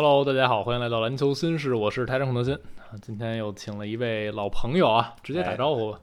[0.00, 2.94] Hello，大家好，欢迎来到篮球新事，我是台长孔德新啊。
[3.02, 6.00] 今天又请了一位老朋友啊，直接打招呼吧。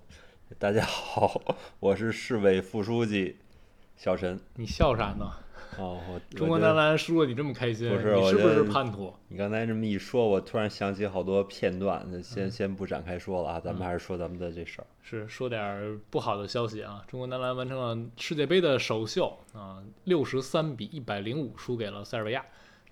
[0.60, 1.40] 大家好，
[1.80, 3.38] 我是市委副书记
[3.96, 4.38] 小陈。
[4.56, 5.32] 你笑啥呢？
[5.78, 7.90] 哦，我中国男篮输了，你这么开心？
[7.90, 9.14] 不是，你是不是叛徒？
[9.30, 14.88] 你刚才这么一说，我突然想起好多片段，那先先不展开说了啊，咱们还是说咱们的这事儿。
[15.02, 17.02] 是说点儿不好的消息啊！
[17.08, 22.44] 中国男篮完成了世界杯的首秀啊，六十三比一百零五输给了塞尔维亚，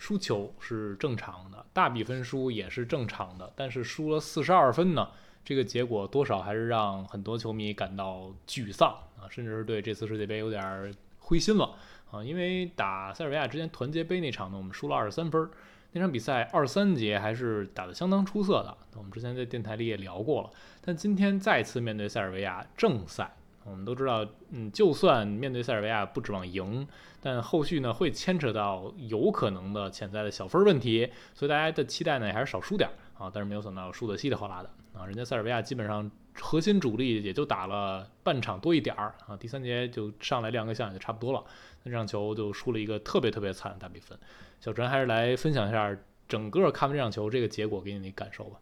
[0.03, 5.07] 输球是正常的，大比分输也是正常的，但是输了四十二分呢，
[5.45, 11.73] 这个结果多少还是让很多球迷感到沮丧啊，甚至是对这次世界杯有点灰心了
[12.11, 15.49] 啊，因为打塞尔维亚之前团结杯那场呢，我们输了二十三分，
[15.93, 20.49] 那场比赛二三节还是打得相当出色的，我们之前在电台里也聊过了。
[20.81, 23.33] 但今天再次面对塞尔维亚正赛，
[23.65, 26.87] 我们都知道，嗯，就算面对塞尔维亚不指望赢，
[27.21, 33.31] 但后续呢会牵扯到有可能的潜在的小分问题，所以大家的期待呢也还是少输点儿啊。
[33.33, 34.69] 但是没有想到输得稀里哗啦的
[34.99, 41.43] 啊，人家塞尔维亚基本上核心主力也就打了半场多一点儿啊，第三节就上来亮个相也就差不多了，
[41.83, 44.17] 那这场球就输了一个特别特别惨的大比分。
[44.59, 45.95] 小陈还是来分享一下
[46.27, 48.59] 整个看完这场球这个结果给你的感受吧。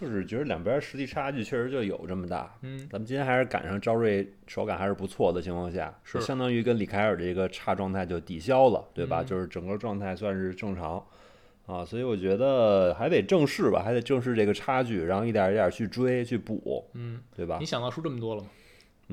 [0.00, 2.56] 就是觉得两边实力差距确实就有这么大。
[2.62, 9.22] 嗯，咱们今天还是赶上赵睿手感还是不错的情况下，是相当于跟李凯尔这个差状态就抵消了，对吧？
[9.22, 11.04] 嗯就是整个状态算是正常
[11.66, 17.66] 啊，所以我觉得还得正视吧，还得正视这个差距，然后一点一点去追去补，嗯，对吧你？
[17.66, 18.48] 想到输这么多了吗？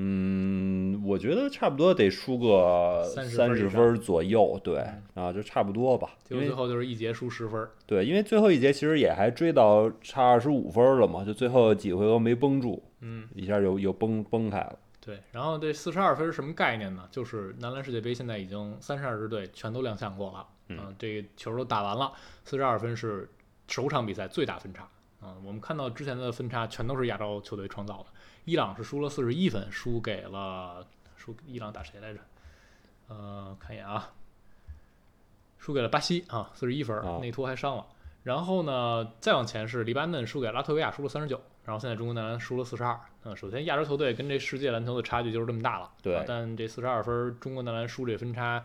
[0.00, 4.78] 嗯，我觉得差不多得输个三十分左右，对
[5.16, 6.10] 嗯啊，就差不多吧。
[6.28, 7.72] 因为最后就是一节输十分儿。
[7.84, 14.78] 对，因为最后一节其实也还追到差二十五分了嘛，就最后几回合没绷住，嗯，一下又又崩崩开了。
[15.00, 15.18] 对。
[15.32, 17.02] 然后这四十二分是什么概念呢？
[17.10, 22.12] 就是男篮世界杯现在已经三十二支队全都亮相过了，嗯啊这个球都打完了，
[22.44, 23.28] 四十二分是
[23.66, 24.88] 首场比赛最大分差。
[25.20, 28.06] 啊，我们看到之前的分差全都是亚洲球队创造的。
[28.48, 30.86] 伊朗是输了四十一分，输给了
[31.16, 32.20] 输伊朗打谁来着？
[33.08, 34.12] 呃，看一眼啊，
[35.58, 37.86] 输给了巴西啊，四十一分内托还伤了。
[38.22, 41.38] 然后呢，再往前是黎巴嫩输给拉脱维亚，输了三十九。
[41.66, 42.98] 然后现在中国男篮输了四十二。
[43.24, 45.90] 嗯，首先亚洲球队跟这世界篮球的差距就是这么大了。
[46.02, 48.64] 对啊但这四十二分儿，中国男篮输这分差，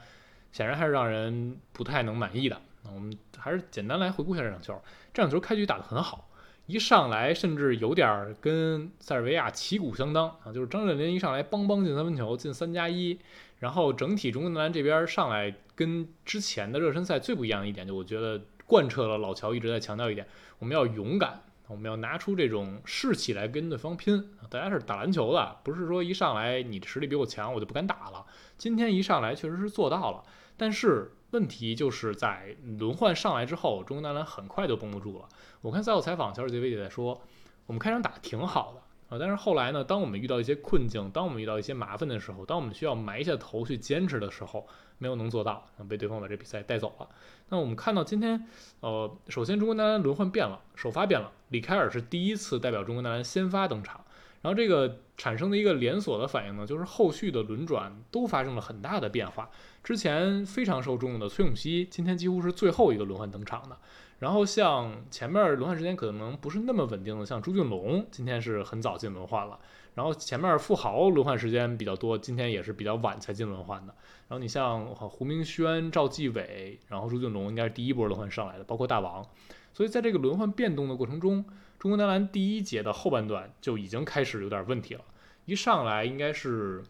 [0.53, 2.61] 显然还是让人不太能满意的。
[2.83, 4.81] 那我们还是简单来回顾一下这场球。
[5.13, 6.29] 这场球开局打得很好，
[6.65, 13.19] 一上来甚至有点儿跟塞尔维亚旗鼓相当啊，就是张镇麟一上来邦邦进三分球，进三加一。
[13.59, 20.27] 然后整体中国男篮这边上来跟之前的热身赛最不一样的一点，就我觉得贯彻了老乔一直在强调一点，
[20.59, 24.31] 我们要勇敢，我们要拿出这种士气来跟对方拼。
[24.49, 28.25] 大家是打篮球的，不是说一上来你实力比我强，我就不敢打了。
[28.57, 30.23] 今天一上来确实是做到了，
[30.57, 35.27] 但是问题就是在轮换上来之后，中国男篮很快就绷不住了。
[35.61, 37.21] 我看赛后采访，乔治杰维也在说，
[37.65, 38.81] 我们开场打挺好的。
[39.09, 44.65] 啊，但是后来呢，当我们遇到一些困境，当我们遇到一些麻烦的时候，当我们需要埋下头去坚持的时候，
[44.97, 47.07] 没有能做到，被对方把这比赛带走了。
[47.49, 48.47] 那我们看到今天，
[48.79, 54.03] 呃，首先中国男篮轮换变了，首发变了，李凯尔是第一次代表中国男篮先发登场，
[54.43, 59.49] 然后这个产生的一个连锁的反应呢，就是后续的轮转都发生了很大的变化。
[59.83, 63.77] 之前非常受重用的崔永熙，今天几乎是最后一个轮换登场的。
[64.19, 69.57] 然后像前面轮换时间可能不是那么稳定的，像朱俊龙今天是很早进轮换了。
[69.95, 73.93] 然后前面富豪轮换时间比较多，今天也是比较晚才进轮换的。
[74.27, 79.23] 然后你像胡明轩、赵继伟，然后朱俊龙应该是第一波轮换上来的，包括大王。
[79.71, 81.45] 所以在这个轮换变动的过程中，
[81.77, 85.01] 中国男篮第一节的后半段就已经开始有点问题了。
[85.45, 86.83] 一上来应该是，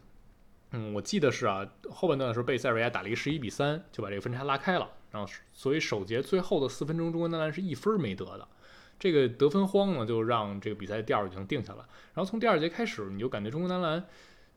[0.70, 4.88] 嗯，我记得是啊，后半段的时候被塞尔维亚打了一个十一比三，就把这个分差拉开了。
[5.10, 8.48] 然后所以首节最后的四分钟，中国男篮是一分没得的。
[8.98, 11.80] 这个得分荒呢，就让这个比赛调儿已经定下来。
[12.14, 14.04] 然后从第二节开始，你就感觉中国男篮，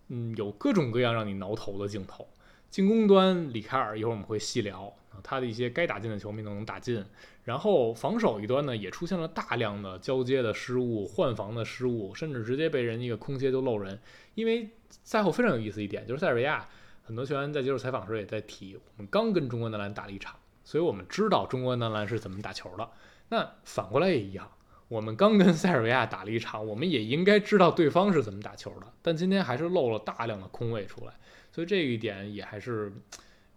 [0.09, 2.27] 嗯，有各种各样让你挠头的镜头。
[2.69, 4.93] 进攻端，李凯尔一会儿我们会细聊，
[5.23, 7.03] 他的一些该打进的球没能打进。
[7.43, 13.97] 然后防守一端呢，也出现了大量的交接的失误、换防的失误，甚至直接被人一个空切就漏人。
[14.35, 16.67] 因为赛后非常有意思一点，就是塞尔维亚
[17.03, 20.35] 很多球员在接受采访时也在提，我们刚跟中国男篮打了一场，
[20.65, 22.89] 所以我们知道中国男篮是怎么打球的。
[23.29, 24.49] 那反过来也一样，
[24.87, 28.87] 我们刚跟塞尔维亚打了一场，我们也应该知道对方是怎么打球的。
[29.01, 31.13] 但今天还是漏了大量的空位出来，
[31.51, 32.93] 所以这一点也还是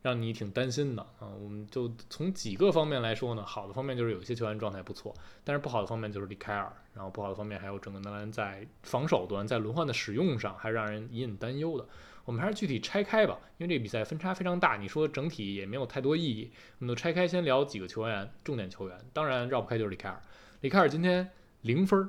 [0.03, 1.29] 让你挺担心的啊。
[1.41, 5.15] 我们就从几个方面来说呢，好的方面就是有些球员状态不错，
[5.45, 11.87] 但是不好的方面就是里凯尔，然后不好的方面还有整个男篮在防守端在轮换的使用上还让人隐隐担忧的。
[12.25, 20.23] 我们还是具体拆开吧，因为这比赛分差非常大，你说整体也没有太多意义，我们就拆开先聊几个球员，重点球员，当然绕不开就是里凯尔。
[20.61, 21.31] 里凯尔今天
[21.63, 22.09] 零分，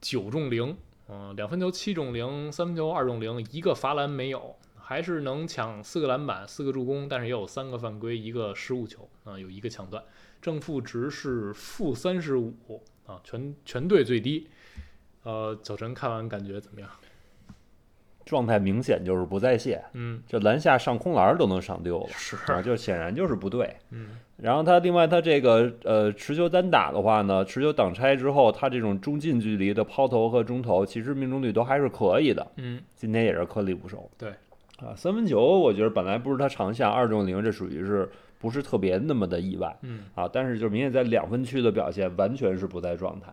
[0.00, 0.76] 九中零，
[1.08, 10.02] 嗯，两分球七中零，三分球二中零，一个罚篮没有，还是能抢四个篮板，四个助攻，但是也有三个犯规，一个失误球，啊，有一个抢断，
[10.40, 14.48] 正负值是负三十五，啊，全全队最低。
[15.24, 16.90] 呃，小陈看完感觉怎么样？
[18.32, 23.76] 状态明显就是不在线，嗯，这篮下上空篮都能上丢了，是，啊，就显然就是不对。
[23.90, 32.46] 嗯，然后他另外他这个呃持球单打的话呢，持球挡拆之后，他这种中近距离的抛投和中投，其实命中率都还是可以的。
[32.56, 34.10] 嗯，今天也是颗粒无收。
[34.16, 34.30] 对，
[34.78, 39.76] 啊，三分球我觉得本来不是他长项，二中零这属于是不是特别那么的意外？
[39.82, 43.30] 嗯，啊，但是就明显在两分区的表现完全是不在状态。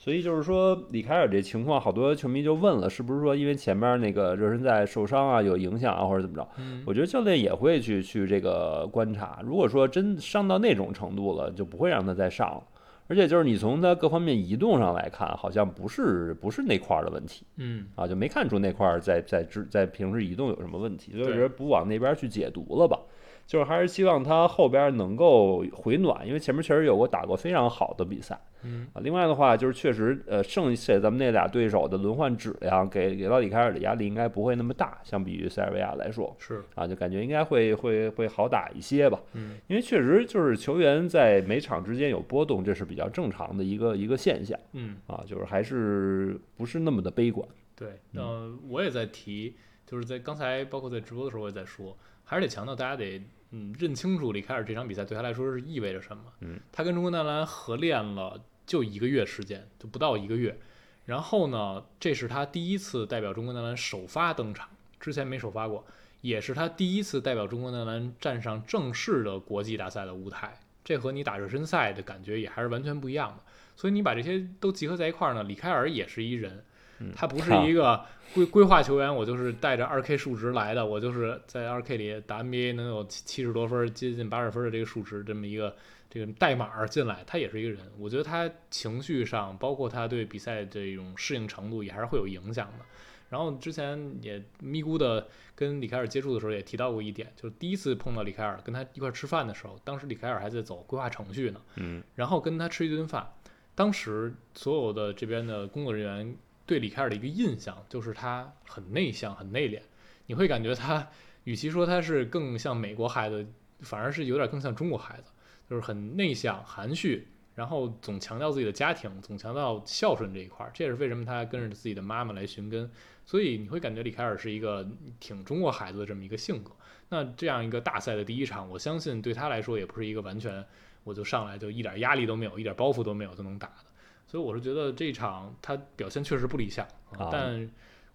[0.00, 6.48] 所以就是说，李凯尔这情况，好多球迷就问了，是不是说因为前面那个热身赛受伤啊，有影响啊，或者怎么着？
[6.56, 9.40] 嗯，我觉得教练也会去去这个观察。
[9.44, 12.62] 如果说真伤到那种程度了，就不会让他再上了。
[13.08, 23.00] 而且就是你从他各方面移动上来看，好像不是不是那块儿的问题嗯，啊，就没看出那块儿在在在在平时移动有什么问题，所以我觉得不往那边去解读了吧。
[23.48, 28.38] 就是还是希望他后边能够回暖，因为前面确实有过打过非常好的比赛。
[28.62, 39.18] 嗯，啊，另外的话就是确实，呃，剩下咱们那俩对手的轮换质量给给到里凯尔的压力应该不会那么大，相比于塞尔维亚来说，是，啊，就感觉应该会会会好打一些吧。
[39.32, 44.98] 嗯，因为确实就是球员在每场之间有波动，这是比较正常的一个一个现象嗯。
[45.06, 47.48] 啊，就是还是不是那么的悲观。
[47.74, 49.54] 对，嗯呃，我也在提，
[49.86, 56.22] 就是在刚才包括在直播的时候，我也在说，还是得强调大家得嗯认清楚李凯尔这场比赛对他来说是意味着什么。
[56.40, 60.58] 嗯，他跟中国男篮合练了就一个月时间，就不到一个月。
[61.06, 64.68] 然后呢，这是他第一次代表中国男篮首发登场，
[65.00, 65.86] 之前没首发过，
[66.20, 70.60] 也是他第一次代表中国男篮站上正式的国际大赛的舞台。
[70.84, 73.42] 这和你打热身赛的感觉也还是完全不一样的。
[73.76, 76.64] 所以你把这些都集合在一块儿呢，李凯尔也是一人。
[77.00, 78.04] 嗯他不是一个
[78.34, 85.76] 规规划球员，我就是带着二 K 数值来的，我就是在二 K 里打 NBA 能有七七十多分，接近八十分的这个数值，这么一个
[86.10, 87.80] 这个代码进来，他也是一个人。
[87.98, 92.84] 我觉得他情绪上，包括他对比赛这种适应程度，也还是会有影响的。
[93.28, 103.30] 然后之前也咪咕的跟李凯尔接触的时候也提到过一点，就是第一次碰到李凯尔跟他一块儿吃饭的时候，当时李凯尔还在走规划程序呢，嗯，然后跟他吃一顿饭，
[103.74, 106.36] 当时所有的这边的工作人员
[106.68, 109.80] 对李凯尔的一个印象就是他很内向、很内敛，
[110.26, 111.08] 你会感觉他
[111.44, 113.46] 与其说他是更像美国孩子，
[113.80, 115.32] 反而是有点更像中国孩子，
[115.70, 122.90] 就是很内向、含蓄，然后总强调自己的家庭，总强调孝顺这一块儿，这也是为什么他跟着自己的妈妈来寻根。
[123.24, 124.86] 所以你会感觉李凯尔是一个
[125.18, 126.70] 挺中国孩子的这么一个性格。
[127.08, 130.62] 那这样一个大赛的第一场，我相信对他来说也不是一个完全
[131.02, 133.84] 我就上来就一点压力都没有、一点包袱都没有就能打的。
[134.28, 136.86] 所以我是觉得这一场他表现确实不理想，
[137.18, 137.68] 啊但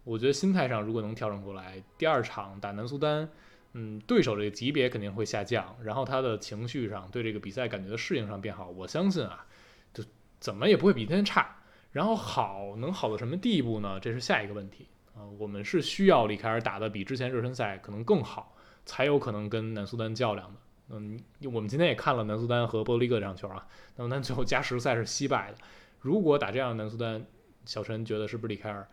[0.06, 3.28] 我觉得心态上如果能调整过来，第二场打南苏丹，
[3.74, 9.46] 嗯，对手这个级别肯定会下降，然后他的情绪上对这个比赛感觉的适应上变好，我相信啊，
[9.94, 10.04] 就
[10.40, 11.58] 怎么也不会比今天差。
[11.92, 14.00] 然后好能好到什么地步呢？
[14.00, 20.60] 这是下一个问题啊、我们是需要李凯尔打的比之前热身赛可能更好，才有可能跟南苏丹较量的。
[20.90, 21.20] 嗯，
[21.54, 25.58] 我们今天也看了南苏丹和波多黎各这场球啊，南苏丹最后加时赛是惜败的。
[26.04, 27.26] 如果打这样的南苏丹，
[27.66, 28.86] 小陈觉得是不是里凯尔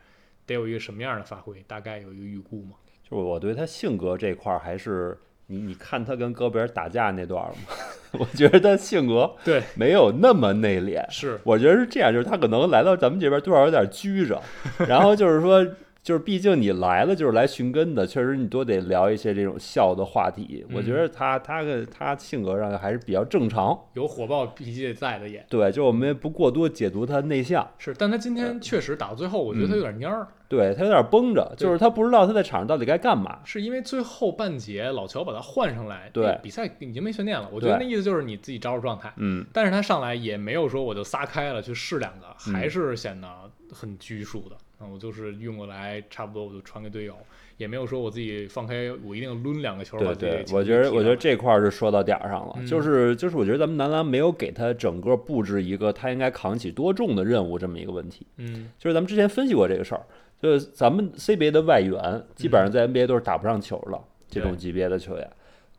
[0.47, 1.61] 得有一个什么样的发挥？
[1.67, 2.76] 大概有一个预估吗？
[3.02, 7.75] 就是我对他性格这块儿还是你你看他跟戈贝尔打架那段儿嘛，
[8.21, 11.05] 我觉得他性格对，没有那么内敛。
[11.11, 14.40] 是，我觉得是这样，就是他可能来到咱们这边多少有点拘着，
[14.87, 15.67] 然后就是说，
[16.02, 20.64] 就是毕竟你来了就是来寻根的，确实你多得聊一些这种笑的话题。
[20.73, 25.45] 我觉得他他的他性格上还是比较正常，有火爆脾气在的也。
[25.49, 33.40] 对，就我们也不过多解读他内向，是，但他今天确实打到最后，我觉得他有点蔫儿，对他有点绷着，就是他不知道他在场上到底该干嘛。
[33.45, 36.25] 是因为最后半节老乔把他换上来，对。
[36.25, 37.47] 那比赛已经没悬念了。
[37.52, 42.54] 我觉得那意思就是你自己找找状态，嗯，但是他上来也没有说我就撒开了去试两个，嗯。
[42.54, 43.28] 还是显得
[43.71, 44.57] 很拘束的。
[44.80, 47.14] 啊，我就是运过来，差不多我就传给队友，
[47.58, 58.26] 也没有说我自己放开，我一定抡两个球把对对，我觉得我觉得这块儿是说到点儿上了，嗯就是就是我觉得咱们男篮没有给他整个布置一个他应该扛起多重的任务这么一个问题。
[58.38, 60.02] 嗯就是咱们之前分析过这个事儿，
[60.40, 65.30] 就是咱们 CBA 的外援基本上在 NBA 都是打不上球了，这种级别的球员。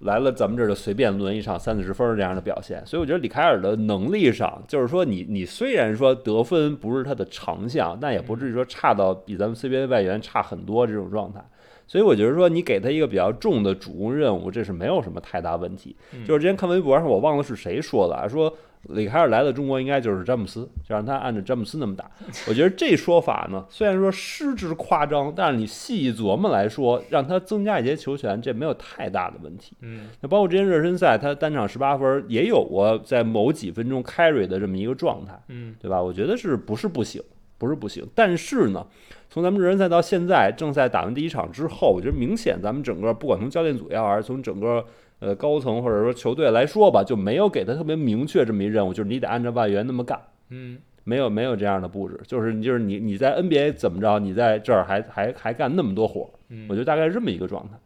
[0.02, 2.84] 来了咱们这儿就随便轮一场三四十分这样的表现。
[2.86, 11.44] 所以我觉得李凯尔的能力上，就是说你你虽然说得分不是他的长项，但也不至于说差到比咱们 CBA 外援差很多这种状态。
[11.92, 15.94] 所以我觉得说你给他一个比较重的主攻任务，这是没有什么太大问题。
[16.14, 22.10] 嗯就是之前看微博上我忘了是谁说的啊，说里凯尔来到中国应该就是詹姆斯，就让他按照詹姆斯那么打。
[22.48, 29.74] 我觉得这说法呢，虽然说失之夸张，但是你细一琢磨来说，让他增加一些球权，这没有太大的问题。
[29.82, 35.38] 嗯那包括之前热身赛，他单场十八分，也有过在某几分钟 carry 的这么一个状态。
[35.50, 36.02] 嗯对吧？
[36.02, 37.22] 我觉得是不是不行，
[37.62, 38.84] 不是不行，但是呢，
[39.30, 44.84] 从咱们热身赛到现在，正赛打完第一场之后，我觉得明显咱们整个不管从教练组也好，还是从整个
[45.20, 50.20] 呃高层或者说球队来说吧，就没有给他特别明确这么一任务，就是你得按照外援那么干。
[50.50, 57.78] 嗯没有没有这样的布置，就是就是你你在 NBA 怎么着，你在这儿还还还干那么多活儿，嗯，我觉得大概是这么一个状态。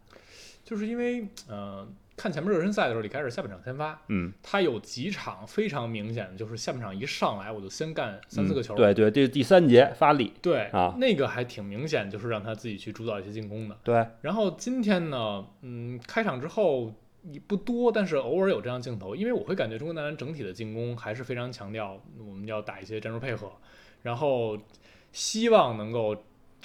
[0.64, 10.96] 就是因为呃，看前面热身赛的时候，李凯尔下半场先发，嗯，他有几场非常明显的，就是下半场一上来我就先干三四个球，嗯对对，这是第三节发力，对啊。
[10.98, 13.78] 那个还挺明显，就是让他自己去主导一些进攻的。
[13.84, 16.94] 对，然后今天呢，嗯，开场之后
[17.24, 23.52] 也不多，但是偶尔有这样镜头，因为我会感觉中国男篮整体的进攻还是非常强调我们要打一些战术配合，
[24.04, 24.58] 然后
[25.12, 26.16] 希望能够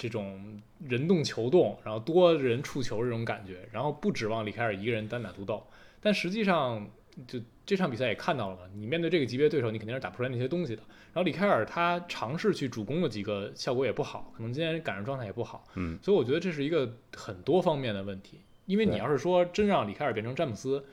[0.01, 5.63] 这种人动球动，然后多人触球这种感觉，然后不指望李凯尔一个人单打独斗，
[5.99, 6.89] 但实际上
[7.27, 10.81] 就这场比赛也看到了嘛，你面对这个级别对手，你肯定是打不出来那些东西的。
[11.13, 18.39] 然后李凯尔他尝试去主攻了几个，效果也不好，可能今天赶上状态也不好，嗯，所以我觉得这是一个很多方面的问题。
[18.65, 20.83] 因为你要是说真让李凯尔变成詹姆斯，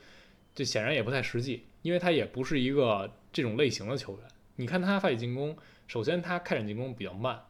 [0.54, 4.22] 这显然也不太实际，因为他也不是一个这种类型的球员。
[4.56, 7.40] 你看他发起进攻，首先他开展进攻比较慢，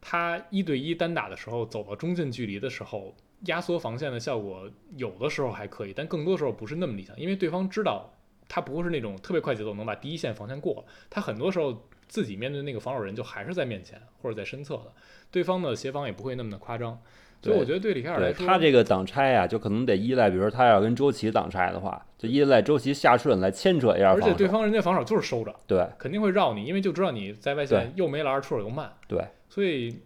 [0.00, 3.14] 他一对一单打的时候走到中近距离的时候，
[3.46, 8.12] 压缩防线的效果有的时候还可以，但更多时候不是那么理想，因为对方知道
[8.48, 14.92] 他不会是那种特别快节奏能把第一线防线过了，他很多时候自己面对那个防守人就还是在面前或者在身侧的，
[15.30, 16.98] 对方的协防也不会那么的夸张，
[17.42, 24.32] 所以我觉得对李凯尔来说，他这个挡拆啊，就可能得依赖，比如说他要跟周琦挡拆的话，就依赖周琦下顺来牵扯一下而且。
[24.34, 25.86] 对方人家防守就是收着，对。
[25.98, 29.98] 肯定会绕你，因为就知道你在外线又没篮，出手又慢，对，所以。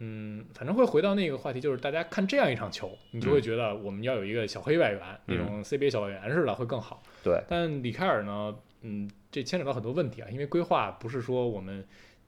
[0.00, 7.02] 嗯，反正会回到那个话题，就是大家看这样一场球，你就会觉得我们要有一个小黑外援，那种 CBA 小外援似的会更好。
[7.24, 11.84] 对，但里凯尔呢，嗯，这牵扯到很多问题啊，因为规划不是说我们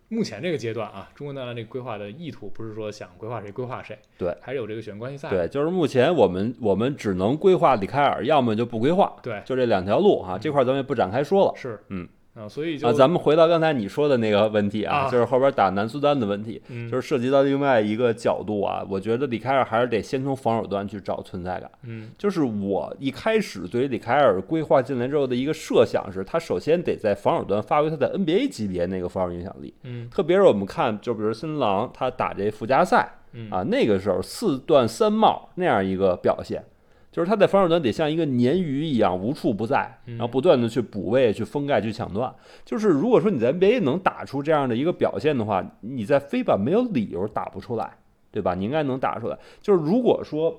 [0.08, 5.30] 目前这个阶段啊，中国男篮这个规划的意图不是说想规划谁规划谁，对，还是有这个选关系赛。
[5.30, 10.36] 对，就是目前我们我们只能规划里凯尔，要么就不规划，对，就这两条路啊。
[10.36, 11.52] 这块儿咱们也不展开说了。
[11.56, 18.86] 是，嗯啊，所以就啊，咱们回到刚才你说的那个问题啊，啊就是后边打南苏丹的问题，嗯就是涉及到另外一个角度啊。
[18.88, 21.70] 我觉得李凯尔还是得先从防守端去找存在感。
[21.82, 29.74] 嗯就是我一开始对于李凯尔规划进来之后的一个设想是，他首先得在防守端发挥他的 NBA 级别那个防守影响力。
[29.82, 36.64] 嗯特别是我们看，就比如森林狼他打这附加赛嗯啊，那个时候四段三帽那样一个表现，
[37.10, 42.32] 就是他在防守端得像一个鲶鱼一样无处不在，嗯然后不断的去补位、去封盖、去抢断。
[42.64, 47.96] 就是如果说你在 NBA 能打出这样的一个表现的话，你在非版没有理由打不出来，
[48.30, 48.54] 对吧？
[48.54, 49.36] 你应该能打出来。
[49.60, 50.56] 就是如果说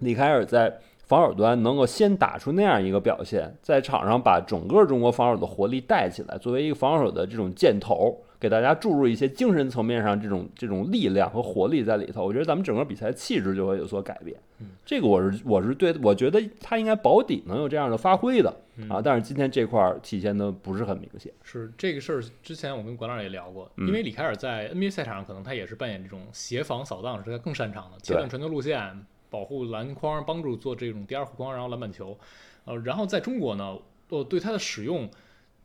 [0.00, 14.36] 李凯尔在防守端能够先打出那样一个表现，在场上把整个中国防守的活力带起来，作为一个防守的这种箭头，给大家注入一些精神层面上这种这种力量和活力在里头，我觉得咱们整个比赛气质就会有所改变。
[14.60, 21.32] 嗯，这个我是我是对，我觉得他应该保底能有这样的发挥的嗯啊，但是今天这块儿体现的不是很明显。
[21.42, 32.16] 是这个事儿，之前我跟管老也聊过，嗯因为李凯尔在 NBA 赛场上可能他也是扮演这种协防扫荡是他更擅长的，切断传球路线，保护篮筐，帮助做这种第二护框，然后篮板球。
[32.64, 33.76] 呃，然后在中国呢，
[34.10, 35.08] 我对他的使用，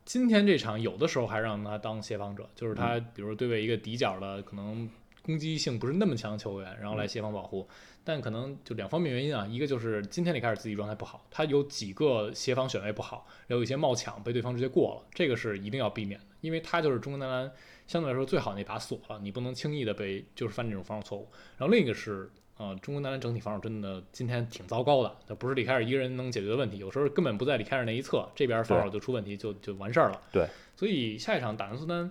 [0.04, 4.88] 今天这场有的时候还让他当协防者，就是他比如对位一个底角的可能
[5.22, 7.66] 攻击性不是那么强的球员，然后来协防保护。
[8.06, 17.50] 但可能就两方面原因啊，一个就是今天里开始自己状态不好，他有几个协防选位不好，有一些冒抢被对方直接过了，这个是一定要避免的，因为他就是中国男篮
[17.86, 21.26] 相对来说最好那把锁了，你不能轻易的被就是犯这种防守错误。
[21.56, 30.20] 然后另一个是，呃，中国男篮整体防守真的今天挺糟糕的，这不是李凯尔一个人能解决的问题，有时候根本不在李凯尔那一侧，这边防守就出问题，就就完事儿了。
[30.32, 30.46] 对，
[30.76, 32.10] 所以下一场打南苏丹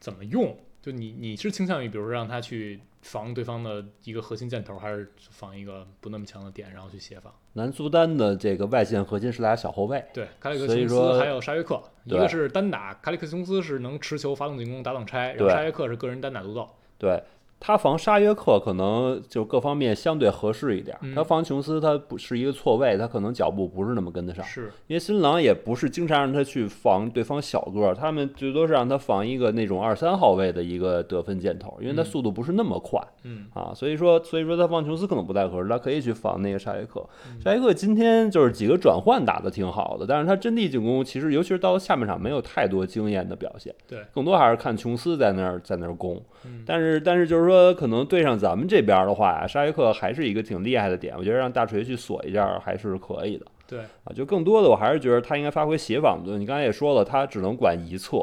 [0.00, 0.56] 怎么用？
[0.80, 7.32] 就你你是倾向于，比如说让他去防对方的一个核心箭头，还是防一个不那么强的点，然后去协防？
[7.54, 16.68] 南苏丹的这个外线核心是俩小后卫，对，卡里克琼斯还有沙约克，一个是单打，卡里克琼斯是能持球发动进攻打挡拆，然后沙约克是个人单打独斗。
[16.98, 17.22] 对，
[17.60, 24.44] 他防沙约克可能就各方面相对合适一点，嗯他防琼斯他不是一个错位，他可能脚步不是那么跟得上。
[24.44, 33.00] 是，因为新郎也不是经常让他去防对方小个儿，他们最多是让他防一个那种二三号位的一个得分箭头，因为他嗯速度不是那么快。
[33.22, 37.02] 嗯啊，所以说，所以说他防琼斯可能不太合适，他可以去防那个沙约克。
[37.30, 46.20] 嗯沙约克今天就是几个转换打的挺好的，但是他阵地进攻其实尤其是到了下半场没有太多惊艳的表现，对，更多还是看琼斯在那儿在那儿攻。
[46.46, 53.46] 嗯但是但是就是说，可能对上咱们这边的话呀，沙耶克还是一个挺厉害的点，我觉得让大锤去锁一下还是可以的。
[53.66, 56.36] 对，啊，就更多的我还是觉得他应该发挥协防的。
[56.38, 58.18] 你刚才也说了，他只能管一侧，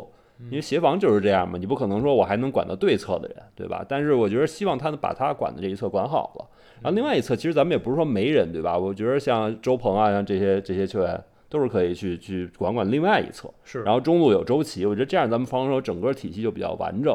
[0.50, 3.84] 因为协防就是这样嘛，你不可能说我还能管到对侧的人，对吧？
[3.88, 6.46] 但是我觉得希望他能把他管的这一侧管好了。
[6.82, 8.78] 然后另外一侧，其实咱们也不是说没人，对吧？
[8.78, 11.20] 我觉得像周鹏啊，像这些这些球员
[11.52, 13.54] 都是可以去去管管另外一侧。
[13.66, 17.14] 是，然后中路有周琦，我觉得这样咱们防守整个体系就比较完整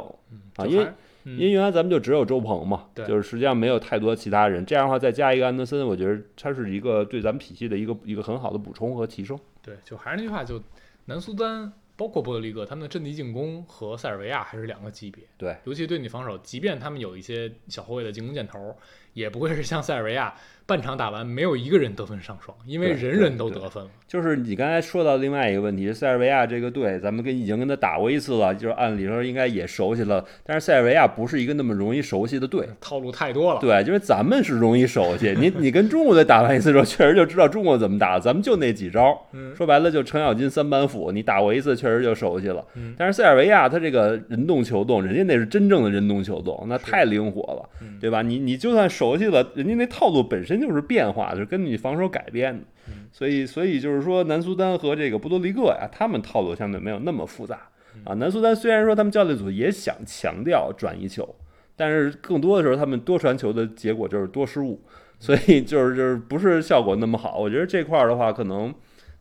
[0.57, 0.87] 啊，因为
[1.25, 4.65] 因为原来咱们就只有周鹏嘛，对就是实际上没有太多其他人。
[4.65, 9.37] 这样的话再加一个安德森，我觉得他是一个对咱们体系的一个一个很好的补充和提升。
[9.63, 10.63] 对，就还是那句话，就
[11.07, 15.25] 南苏丹包括波多黎各，他们的阵地进攻和塞尔维亚还是两个级别。
[15.39, 18.77] 对，尤其对你防守，即便他们有一些小后卫的进攻箭头，
[19.15, 20.33] 也不会是像塞尔维亚
[20.67, 23.89] 半场打完没有一个人得分上双，因为人人都得分了。
[24.09, 32.69] 就是你刚才说到另外一个问题，塞尔维亚这个队，咱们跟已经跟他打过一次了，就是按理说应该也熟悉了，但是塞尔维亚不是一个那么容易熟悉的队。
[32.81, 33.61] 套路太多了。
[33.61, 39.17] 对，因为咱们是容易熟悉，你你跟中国队打完一次之后，确实就知道中国怎么打，咱们就那几招。
[39.33, 42.65] 嗯说白了就程咬金三板斧，你打过一次，确实就熟悉了。
[42.75, 48.23] 嗯但是塞尔维亚他这个人动球动，人家那是真正的人动球动，那太灵活了，嗯对吧？
[48.23, 52.65] 你你就算熟悉了，人家那套路本身就是变化就，是根据你防守改变的。
[52.89, 58.15] 嗯所以所以就是说，南苏丹和这个波多黎各呀，他们套路相对没有那么复杂嗯啊。
[58.15, 61.35] 南苏丹虽然说他们教练组也想强调转移球，
[61.75, 64.81] 但是更多的时候他们多传球的结果就是多失误，
[65.19, 67.39] 所以就是就是不是效果那么好。
[67.39, 68.73] 我觉得这块儿的话，可能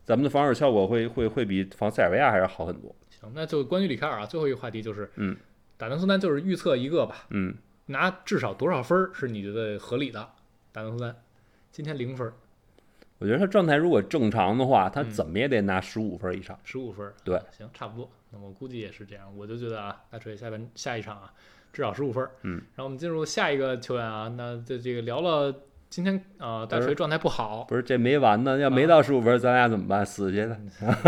[0.04, 2.94] 咱们的防守效果会会会比防塞尔维亚还是好很多。
[3.08, 5.36] 行，那就关于里卡尔啊，最后一个话题就是，嗯，
[5.76, 7.54] 打南苏丹就是预测一个吧，嗯，
[7.86, 10.28] 拿至少多少分儿是你觉得合理的？
[10.70, 11.16] 打南苏丹
[11.76, 12.32] 今天零分儿，
[13.18, 16.58] 我觉得他状态如果正常的话，他嗯怎么也得拿十五分以上。
[16.64, 17.12] 十五分儿。
[17.22, 18.08] 对啊行，差不多。
[18.30, 21.34] 那我估计也是这样，我就觉得啊，大锤下半下一场啊，
[21.74, 22.30] 至少十五分儿。
[22.44, 25.54] 嗯，然后我们进入下一个球员啊，那这这个聊了
[25.90, 30.06] 今天啊、呃大锤状态不好，不是这没完呢，要没啊到十五分，咱俩怎么办？
[30.06, 30.58] 死去的。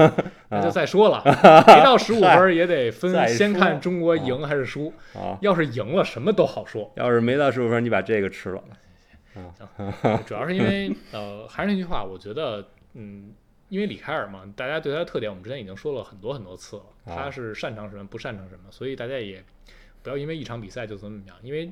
[0.50, 1.22] 那就再说了，
[1.66, 4.92] 没到十五分儿也得分，先看中国赢还是输。
[5.14, 5.38] 啊！
[5.40, 6.92] 要是赢了，什么都好说。
[6.96, 8.62] 要是没到十五分，你把这个吃了。
[10.26, 13.32] 主要是因为呃，还是那句话，我觉得嗯，
[13.68, 19.44] 因为李凯尔嘛，大家对他的特点，我们之前已经说了很多很多次了，啊他是擅长什么，不擅长什么，所以大家也
[20.02, 21.70] 不要因为一场比赛就怎么怎么样，因为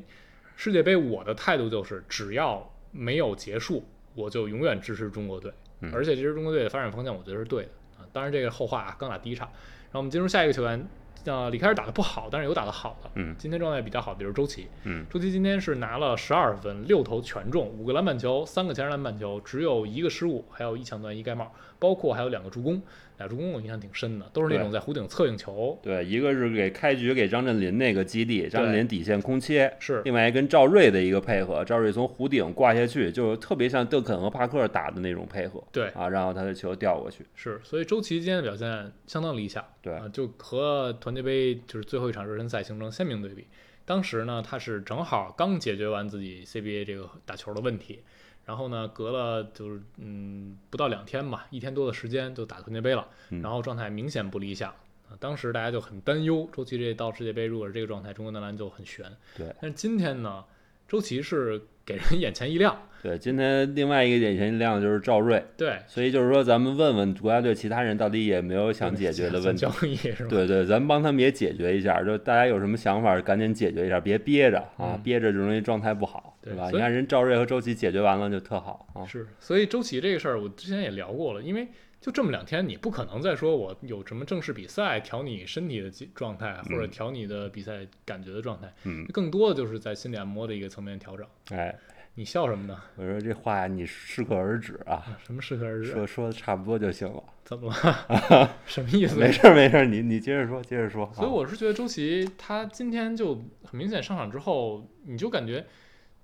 [0.56, 8.06] 世界杯我的态度就是，只要没有结束，我就永远支持中国队，嗯而且支持中国队的发展方向，我觉得是对的啊。
[8.12, 10.86] 当然这个后话啊，刚打第一场，然后我们进入下一个球员。
[11.26, 13.10] 呃，李开始打的不好，但是有打的好的。
[13.14, 14.68] 嗯今天状态比较好，比如周琦。
[14.84, 22.80] 嗯周琦今天是拿了十二分，六投全中，五个篮板球，三个前篮板球，只有一个失误，还有一抢断一盖帽，包括还有两个助攻，
[23.18, 25.78] 俩助攻我印象挺深的，都是那种在弧顶策应球。
[25.82, 37.24] 对，一个是给开局给张镇麟那个基地，张镇麟底线空切，是另外跟赵睿的一个配合，赵睿从弧顶挂下去，就特别像邓肯和帕克打的那种配合对，啊，然后他的球掉过去。
[37.34, 43.46] 是，所以周琦今天的表现相当理想，对啊，就和团结杯就是最后一场热身赛形成鲜明对比。
[43.84, 48.00] 当时呢，他是正好刚解决完自己 CBA 这个打球的问题，
[48.46, 54.70] 然后呢，隔了就是嗯不到两天吧，一天多的时间就打团结杯了，嗯然后状态明显不理想。
[54.70, 59.04] 啊，当时大家就很担忧，周琦这到世界杯如果是这个状态，中国男篮就很悬。
[59.36, 60.44] 对，但是今天呢，
[60.88, 69.72] 周琦是给人眼前一亮，对，今天另外一个眼前一亮就是赵睿，对，所以就是说咱们问问国家队其他人到底有没有想解决的问题交。
[69.86, 70.30] 易是吧？
[70.30, 76.32] 对对，咱们帮他们也解决一下，就大家有什么想法，赶紧解决一下，别憋着啊，嗯憋着就容易状态不好，吧？
[76.42, 79.04] 对吧你看人赵睿和周琦解决完了就特好啊。
[79.06, 81.66] 是，所以周琦这个事儿，我之前也聊过了，因为
[82.00, 91.26] 就这么两天，你不可能再说我有什么正式比赛调你身体的状状态，或者嗯调你的比赛感觉的状态，嗯，更多的就是在心理按摩的一个层面调整。
[91.50, 91.74] 哎，
[92.14, 92.80] 你笑什么呢？
[92.96, 95.92] 我说这话，你适可而止啊，啊什么适可而止？
[95.92, 97.22] 说说的差不多就行了。
[97.46, 98.56] 怎么了？
[98.66, 99.16] 什么意思？
[99.16, 101.08] 没事儿没事儿，你你接着说，接着说。
[101.14, 105.64] 所以啊我是觉得周琦他今天就很明显上场之后，你就感觉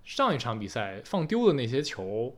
[0.04, 2.36] 上一场比赛放丢的那些球，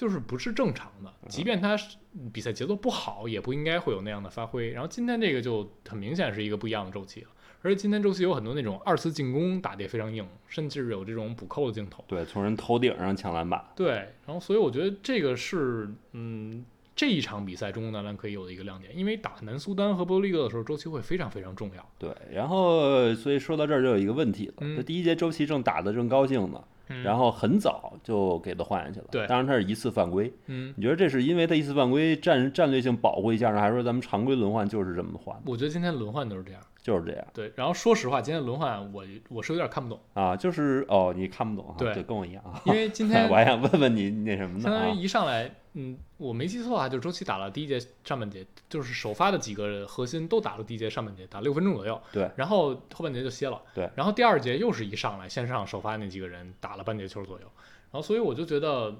[0.00, 1.12] 就是不是正常的。
[1.28, 1.98] 即便他是
[2.32, 4.70] 比赛节奏不好，也不应该会有那样的发挥。
[4.70, 7.28] 然后今天这个就很明显是一个不一样的周期了，
[7.60, 12.02] 而且今天周期有很多那种二次进攻打得也非常硬，甚至有这种补扣的镜头。
[12.08, 13.62] 对，从人头顶上抢篮板。
[13.76, 16.64] 对，然后所以我觉得这个是嗯
[16.96, 21.86] 这一场比赛中国男篮可以有的一个亮点，因为打南苏丹和波多黎各的时候，周期会非常非常重要。
[21.98, 26.64] 对，然后所以说到这儿就有一个问题了，嗯这第一节周琦正打得正高兴呢，嗯
[27.02, 29.06] 然后很早就给他换下去了。
[29.10, 30.32] 对当然他是一次犯规。
[30.46, 35.36] 嗯，你觉得这是因为他一次犯规战战略性保护一下呢，还是说咱们常规轮换就是这么换？
[35.46, 36.60] 我觉得今天轮换都是这样。
[36.82, 42.60] 就是这样对，然后说实话，今天轮换我我是有点看不懂，啊，就是哦，你看不懂哈，对就跟我一样啊。
[42.64, 45.00] 因为今天 我还想问问你那什么呢啊相当于？
[45.00, 52.00] 一上来，嗯，我没记错的话，就是周琦打了第一节上半节，就是首发的几个核心都打了第一节上半节，打六分钟左右。
[52.12, 53.60] 对然后后半节就歇了。
[53.74, 57.46] 对然后第二节又是一上来线上首发那几个人打了半节球左右，
[57.90, 58.94] 然后所以我就觉得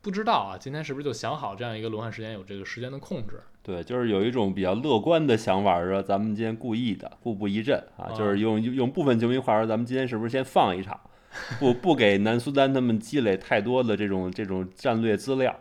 [0.00, 3.42] 不知道啊，今天是不是就想好这样一个轮换时间有这个时间的控制？
[3.66, 11.00] 对，就是有一种比较乐观的想法，说咱们今天故意的故步一阵啊，啊就是用用部分球迷话说，咱们今天是不是先放一场，
[11.58, 15.58] 不不给南苏丹他们积累太多的这种这种战略资料？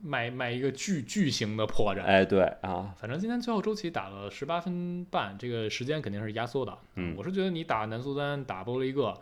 [0.00, 2.02] 卖卖一个巨巨型的破绽。
[2.02, 6.78] 哎，对啊，反正今天最后周琦打了十八分半，这个时间肯定是压缩的。
[6.94, 9.12] 嗯我是觉得你打南苏丹、打波利各，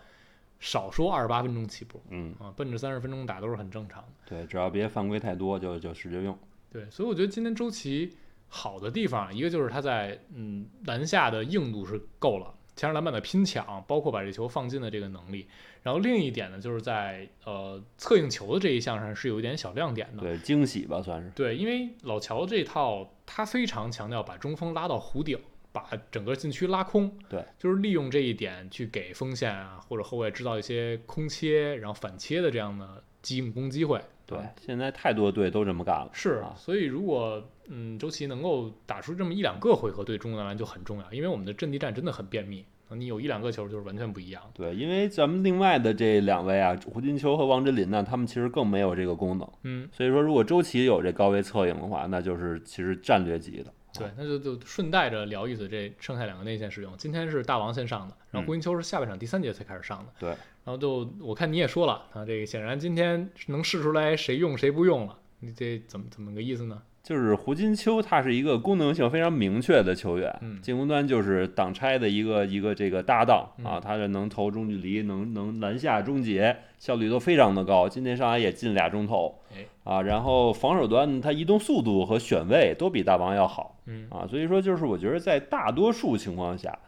[0.61, 4.09] 少说二十八分钟起步嗯，啊，奔着三十分钟打都是很正常的。
[4.29, 6.39] 对，只要别犯规太多，就就使劲用。
[6.71, 8.13] 对，所以我觉得今天周琦
[8.49, 15.47] 好的地方啊，一个就是他在嗯篮下的硬度是够了，前上篮板的拼抢，包括把这球放进的这个能力。
[15.83, 20.23] 然后另一点呢，就是在呃策应球的这一项上是有一点小亮点的。
[20.23, 21.31] 对，惊喜吧，算是。
[21.31, 25.39] 对，因为老乔这套他非常强调把中锋拉到弧顶，
[25.73, 27.17] 把整个禁区拉空。
[27.31, 33.99] 对，就是利用这一点去给锋线啊或者后卫制造一些空切，然后反切的这样的进攻机会。
[34.29, 36.11] 对啊，现在太多队都这么干了。
[36.13, 44.43] 是啊，所以如果嗯周琦能够打出这么一两个回合，对中国男篮就很重要，因为我们的阵地战真的很便秘，你有一两个球就是完全不一样。
[44.53, 49.51] 对，因为咱们另外的这两位啊，胡金秋和王哲林呢，他们其实更没有这个功能。
[49.63, 53.73] 嗯，所以说，如果周琦有这高位策应的话，那就是其实战略级的。
[53.99, 56.95] 对，那就就顺带着聊一嘴这剩下两个内线使用。
[56.99, 60.13] 今天是大王先上的，然后胡金秋是下半场第三节才开始上的。
[60.21, 60.37] 对，
[60.69, 66.83] 然后就我看你也说了啊，这个显然今天能试出来谁用谁不用了，你这怎么怎么个意思呢？
[67.03, 77.89] 就是胡金秋，他是一个功能性非常明确的球员，嗯进攻端就是挡拆的一个一个这个搭档啊，嗯他是能投中距离，能能篮下终结，效率都非常的高。
[77.89, 86.79] 今天上来也进俩中投哎，啊，然后防守端他移动速度和选位都比大王要好嗯啊，所以说就是我觉得在大多数情况下。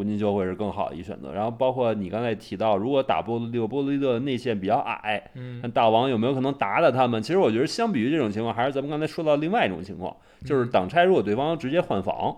[0.00, 7.22] 胡金秋会是更好的一选择，然后包括你刚才提到，如果打波利波利的内线比较矮，嗯那大王有没有可能打打他们？
[7.22, 12.34] 其实我觉得，相比于这种情况，还是咱们刚才说到另外一种情况，就是嗯挡拆，如果对方直接换防，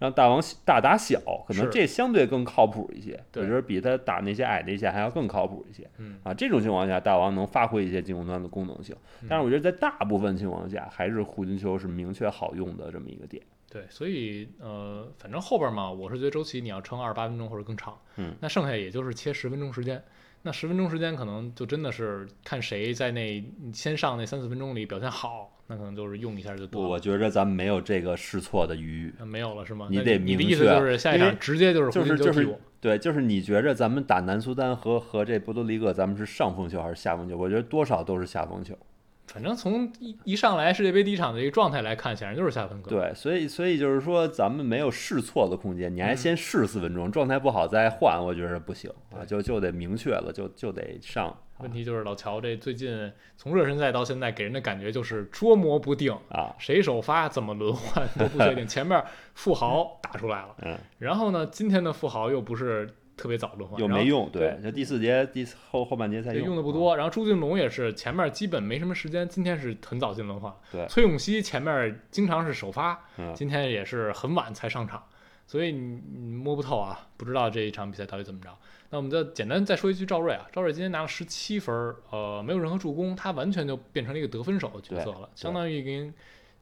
[0.00, 5.88] 让大王大打小，可能这相对更靠谱一些，我觉得比他打那些矮内线还要更靠谱一些。
[5.98, 13.40] 嗯啊，这种情况下，大王能发挥一些进攻端的功能性，嗯但是我觉得在大部分情况下，还是胡金秋是明确好用的这么一个点。
[13.74, 20.00] 对，所以呃，反正后边嘛，我是觉得周琦你要撑二十八分钟或者更长，嗯，那剩下也就是切十分钟时间。
[20.42, 26.88] 那十分钟时间可能就真的是看谁在那先上那三四分钟里表现好，那可能就是用一下就，多了。
[26.88, 29.14] 我觉着咱们没有这个试错的余裕。
[29.18, 29.88] 那没有了是吗？
[29.90, 37.36] 你得那你的意思就是下一场直接就是就是就是对，就是你觉着咱们打南苏丹和和这波多黎各，咱们是上风球还是下风球？
[37.36, 38.78] 我觉得多少都是下风球。
[39.26, 42.90] 反正从一一上来世界杯第一场的这个状态来看，显然就是下分格。
[42.90, 51.26] 对，所以所以就是说，咱们没有试错的空间，你还嗯先试四分钟，状态不好再换，我觉得不行啊，就就得明确了，就就得上。
[51.28, 58.66] 啊问题就是老乔这最近从热身赛到现在给人的感觉就是捉摸不定，啊，谁首发怎么轮换都不确定。
[58.68, 59.02] 前面
[59.34, 66.96] 富豪打出来了，嗯，然后呢，今天的富豪又不是特别早轮换，又没用，对就，第四节第四后后半节才对用，啊用的不多。
[66.96, 70.52] 然后朱俊龙也是前面基本没什么时间，今天是很早进轮换。
[70.72, 75.04] 对崔永熙前面经常是首发，嗯今天也是很晚才上场，
[75.46, 78.48] 所以你你摸不透啊，不知道这一场比赛到底怎么着。
[78.90, 81.74] 那我们再简单再说一句赵睿啊，赵睿今天拿了十七分，
[82.10, 86.14] 呃，没有任何助攻，他完全就变成了一个得分手的角色了，相当于跟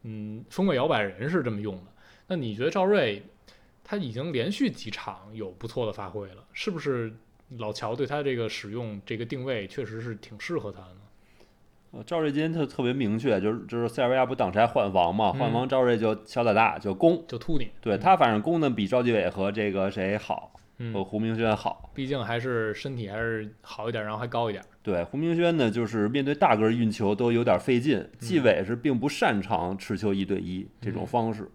[0.05, 1.83] 嗯锋位摇摆人是这么用的。
[2.29, 3.23] 那你觉得赵睿
[3.85, 7.12] 他已经连续几场有不错的发挥了，是不是
[7.59, 11.01] 老乔对他这个使用这个定位确实是挺适合他的呢？
[11.90, 15.53] 呃赵睿今天特特别明确，就是就是塞尔维亚不挡拆换防嘛，换嗯。
[15.53, 21.90] 防赵睿就小打大就攻，就突你，对他反正攻的比赵继伟和这个谁好，和嗯，胡明轩好。
[21.92, 27.99] 毕竟还是身体还是好一点，然后还高一点，对胡明轩呢，就是面对大个儿运球都有点费劲。
[27.99, 28.11] 嗯。
[28.18, 31.47] 纪委是并不擅长持球一对一这种方式、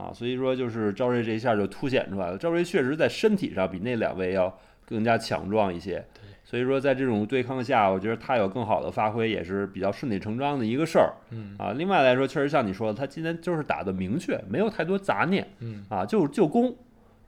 [0.00, 2.38] 啊，所以说就是赵睿这一下就凸显出来了。
[2.38, 6.02] 赵睿确实在身体上比那两位要更加强壮一些，
[6.42, 11.12] 所以说在这种对抗下，我觉得他有更好的发挥也是比较顺理成章的一个事儿。
[11.30, 16.74] 嗯啊，另外来说，确实像你说的，他今天就是打的明确，没有太多杂念嗯啊，就就攻。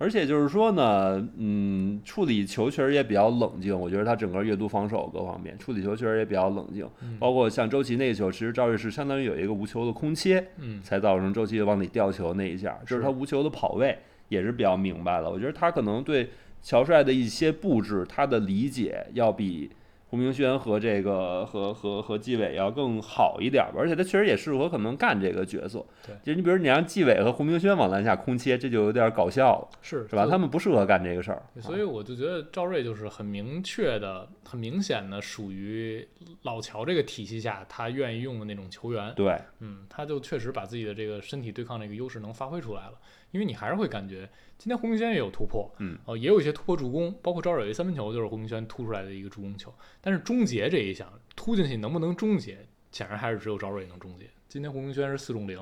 [0.03, 3.79] 而且就是说呢，嗯，处理球确实也比较冷静。
[3.79, 13.97] 我觉得他整个阅读防守各方面处理球确实也比较冷静，嗯包括像周琦那个球，其实赵睿是相当于有一个无球的空切，嗯才造成周琦往里吊球那一下，就是是他无球的跑位
[14.29, 15.31] 也是比较明白了。
[15.31, 19.71] 我觉得他可能对乔帅的一些布置，他的理解要比
[20.13, 25.83] 胡明轩和这个和和和纪委要更好一点吧，而且他确实也适合可能干这个角色。
[26.07, 30.27] 对就你比如你让纪委和胡明轩往篮下空切，这就有点搞笑了，是是吧？
[30.27, 31.43] 他们不适合干这个事儿。
[31.59, 36.07] 所以我就觉得赵睿就是很明确的、很明显的属于
[36.43, 39.15] 老乔这个体系下他愿意用的那种球员。
[39.17, 42.99] 对，嗯，他就确实把自己的这个身体对抗这个优势能发挥出来了。
[43.31, 44.29] 因为你还是会感觉
[44.63, 49.75] 今天胡明轩也有突破，嗯，哦、也有一些突破助攻，包括赵睿一三分球就是胡明轩突出来的一个助攻球。
[50.01, 54.31] 但是终结这一项突进去能不能终结，显然还是只有赵睿能终结。
[54.49, 55.59] 今天胡明轩是四中零，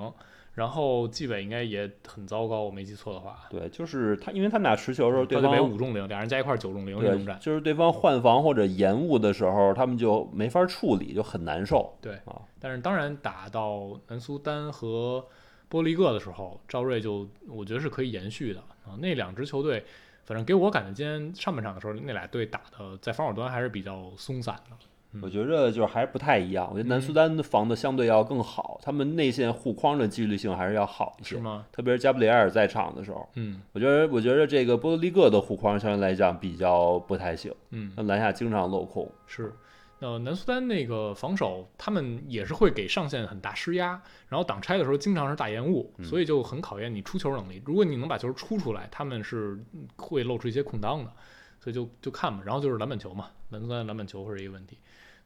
[0.52, 7.38] 然后纪委应该也很糟糕，我没记错的话，对，就是他，因为他们俩持球的时候，对方五中零，俩人加一块儿九中零运对动战，。
[7.40, 11.96] 就是对方换防或者延误的时候，他们就没法处理，就很难受。
[12.02, 15.24] 对啊，但是当然打到南苏丹和
[15.70, 18.98] 波利各的时候，赵睿就我觉得是可以延续的啊。
[18.98, 19.82] 那两支球队，
[20.24, 24.76] 反正给我感觉今天上半场的时候，那俩队打的在防守端还是比较松散的。
[25.22, 26.68] 我觉着就是还是不太一样。
[26.70, 31.36] 我觉得南苏丹的防的相对要更好，他们内线护框的纪律性还是要好一些。
[31.36, 31.66] 是吗？
[31.72, 39.10] 特别是加布里埃尔在场的时候，嗯我觉得我觉得这个波多黎各的护框相对来讲比较不太行，嗯，那篮下经常镂空。
[39.26, 39.52] 是。
[40.00, 47.62] 呃，南苏丹那个防守，他们也是会给上线很大施压，然后挡拆的时候经常是大延误，嗯所以就很考验你出球能力。
[47.66, 49.62] 如果你能把球出出来，他们是
[49.96, 51.12] 会露出一些空档的，
[51.60, 52.42] 所以就就看吧。
[52.44, 54.78] 然后就是篮板球嘛，南苏丹篮板球会是一个问题。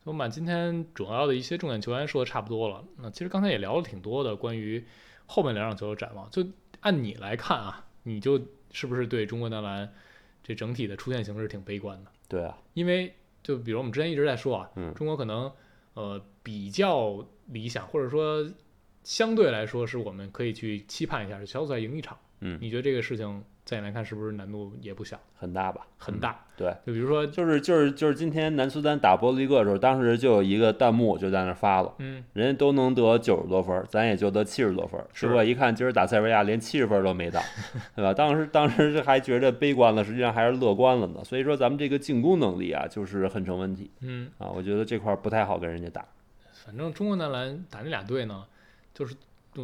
[0.02, 2.84] 所以我们把今天主要的一些重点球员说的差不多了。
[2.98, 4.84] 那其实刚才也聊了挺多的关于
[5.26, 6.28] 后面两场球的展望。
[6.30, 6.44] 就
[6.80, 8.40] 按你来看啊，你就
[8.72, 9.90] 是不是对中国男篮
[10.42, 12.10] 这整体的出现形势挺悲观的？
[12.28, 15.52] 对啊，因为就比如我们之前一直在说啊，嗯中国可能
[15.92, 18.44] 呃比较理想，或者说
[19.04, 22.18] 相对来说是我们可以去期盼一下，是小组赛赢一场。
[22.40, 25.86] 嗯你觉得这个事情在你来看是不是难度也不小，很大吧？
[25.96, 26.38] 很大？
[26.54, 31.94] 对，就比如说，就是就是就是今天南苏丹打波多黎各的时候，当时就有一个弹幕就在那发了。
[31.98, 35.02] 嗯，人家都能得九十多分，咱也就得七十多分。
[35.14, 37.40] 是结果一看今儿打塞尔维亚连七十分都没到，
[37.96, 38.12] 对吧？
[38.12, 41.24] 当时当时还觉得悲观了，实际上还是乐观了呢。
[41.24, 44.48] 所以说咱们这个进攻能力啊，就是很成问题嗯，啊。
[44.48, 46.04] 我觉得这块儿不太好跟人家打。
[46.52, 48.44] 反正中国男篮打那俩队呢，
[48.92, 49.16] 就是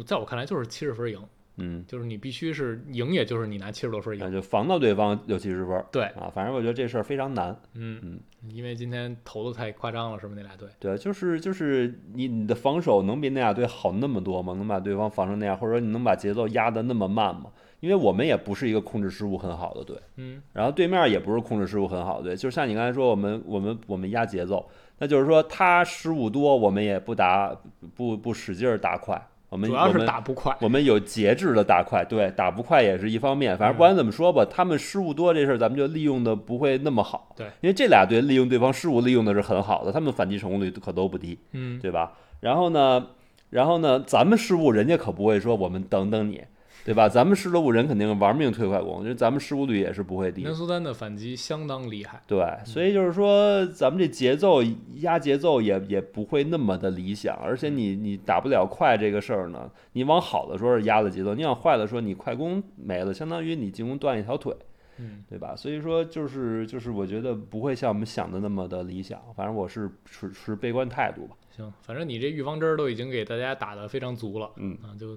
[0.05, 1.23] 在我看来就是七十分赢，
[1.57, 4.23] 嗯，就是你必须是赢，也就是你拿七十多分赢。
[4.23, 6.31] 那就防到对方六七十分儿对，啊。
[6.33, 7.55] 反正我觉得这事儿非常难。
[7.73, 10.67] 嗯嗯，因为今天投的太夸张了，是不是那俩队？
[10.79, 14.53] 对，就是就是你你的防守能比那俩队好那么多吗？
[14.53, 17.51] 能把对方防成那样，或者说你能把节奏压得那么慢吗？
[17.81, 27.59] 因为我们也不是一个控制失误很好的队，嗯，然后对面也不是控制失误很好的队，就像你刚才说，我们我们我们压节奏，那就是说他失误多，我们也不打
[27.95, 29.19] 不不使劲儿打快，
[29.51, 30.55] 我们主要是打不快。
[30.61, 33.57] 我们有节制的打快，对，打不快也是一方面。
[33.57, 37.33] 反正不管怎么说吧，他们失误多这事儿，咱们就利用的不会那么好。
[37.35, 42.13] 对，因为这俩队利用对方失误利用的是很好的，他们反击成功率可都不低，嗯，对吧？
[42.39, 43.07] 然后呢，
[43.49, 46.41] 然后呢，咱们失误，人家可不会说我们等等你，
[46.83, 47.07] 对吧？
[47.07, 50.57] 咱们失了五，人肯定玩命推快攻，因为咱们失误率也是不会低的南。
[50.57, 52.21] 苏丹的反击相当厉害。
[52.25, 54.63] 对，所以就是说，咱们这节奏
[54.95, 64.55] 压节奏也也不会那么的理想，而且你你打不了快这个事儿呢，你往好的说是压了节奏，你往坏了说你快攻没了，相当于你进攻断一条腿，
[64.97, 65.55] 嗯，对吧？
[65.55, 71.35] 所以说就是就是我觉得不会像我们想的那么的理想，反正我是持持悲观态度吧。
[71.55, 75.15] 行，反正你这预防针儿都已经给大家打的非常足了，嗯啊，就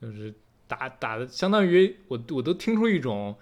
[0.00, 0.34] 就是
[0.68, 3.34] 打打的相当于我我都听出一种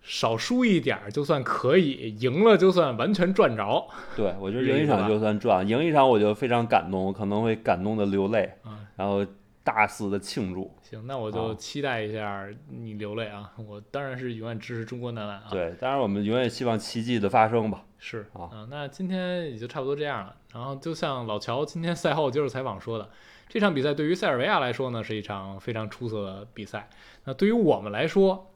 [0.00, 3.86] 少输一点儿就算可以，赢了就算完全赚着
[4.16, 8.78] 对，我觉得赢一场就算赚，赢一场我就非常感动，我可能会感动的流泪，啊。
[8.96, 9.26] 然后
[9.62, 10.74] 大肆的庆祝。
[10.82, 13.52] 行，那我就啊期待一下你流泪啊！
[13.68, 15.48] 我当然是永远支持中国男篮啊。
[15.50, 17.84] 对，当然我们永远希望奇迹的发生吧。
[17.98, 20.34] 是啊那今天也就差不多这样了。
[20.54, 23.10] 然后就像老乔今天赛后接受采访说的，
[23.48, 26.88] 这场比赛对于塞尔维亚来说呢，是一场非常出色的比赛。
[27.24, 28.52] 那对于我们来说，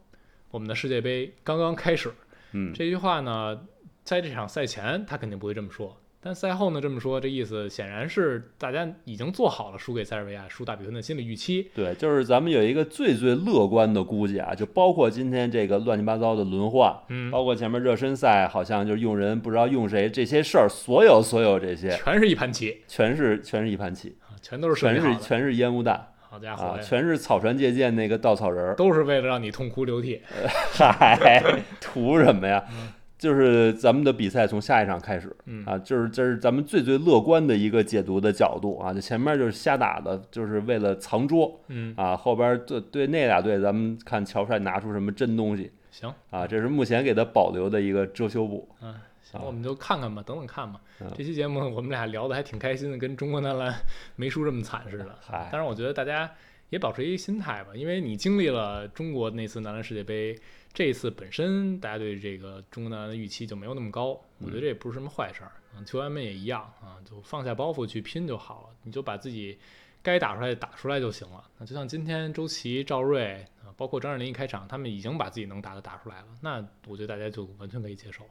[0.51, 2.11] 我们的世界杯刚刚开始。
[2.51, 3.59] 嗯，这句话呢，
[4.03, 11.71] 在这场赛前他肯定不会这么说，但赛后呢这么说，这意思显然是大家已经做好了输给塞尔维亚、输大比分的心理预期。
[11.73, 25.01] 对，就是咱们有一个最最乐观的估计啊，就包括今天这个乱七八糟的轮换，嗯，包括前面热身赛好像就是用人不知道用谁，这些事儿，所有所有这些，全是一盘棋，全是全是一盘棋，啊全都是设全。
[25.01, 30.21] 是全是烟雾弹好家伙啊，全是草船借箭那个稻草人儿，都是为了让你痛哭流涕。
[30.73, 31.41] 嗨，
[31.81, 32.89] 图什么呀嗯？
[33.19, 48.67] 就是咱们的比赛从下一场开始嗯啊，就是这是咱们最最乐观的一个解读的角度啊，就前面就是瞎打的，就是为了藏拙嗯，啊，后边对对那俩队，咱们看乔帅拿出什么真东西行，啊，这是目前给他保留的一个遮羞布。
[48.81, 48.99] 嗯，行，
[49.33, 51.11] 啊我们就看看吧，等等看吧嗯。
[51.17, 53.73] 这期节目我们俩聊的还挺开心的，跟中国男篮
[54.15, 55.17] 没输这么惨似的。
[55.21, 56.31] 嗨当然，我觉得大家
[56.69, 60.37] 也保持一个心态吧，因为你经历了中国那次男篮世界杯，
[60.73, 65.51] 这一次本身大家对这个中国男篮的预期就没有那么高，我觉得这也不是什么坏事儿。
[65.75, 69.57] 嗯，球员们也一样啊，就放下包袱去拼就好了，你就把自己
[70.01, 71.43] 该打出来的打出来就行了。
[71.57, 78.23] 那就像今天周琦、赵睿啊，包括张智霖一开场，他们已经把自己能打的打出来了，那我觉得大家就完全可以接受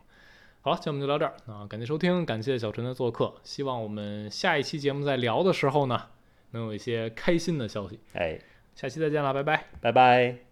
[0.71, 0.77] 了。
[0.77, 1.67] 今天我们就到这儿啊！
[1.67, 3.35] 感谢收听，感谢小陈的做客。
[3.43, 6.09] 希望我们下一期节目在聊的时候呢，
[6.53, 7.99] 能有一些开心的消息。
[8.15, 8.39] 哎，
[8.75, 9.65] 下期再见了，拜拜。
[9.81, 10.52] 拜拜。